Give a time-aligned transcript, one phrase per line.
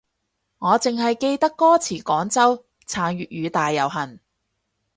[0.57, 4.17] 我淨係記得歌詞廣州撐粵語大遊行